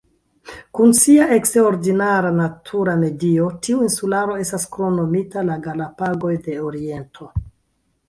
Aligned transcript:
Kun 0.77 0.95
sia 0.99 1.27
eksterordinara 1.35 2.31
natura 2.39 2.97
medio, 3.03 3.51
tiu 3.69 3.85
insularo 3.91 4.41
estas 4.47 4.69
kromnomita 4.77 5.49
"La 5.53 5.63
Galapagoj 5.71 6.37
de 6.51 6.61
Oriento". 6.73 7.35